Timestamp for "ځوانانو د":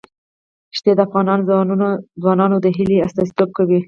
2.21-2.67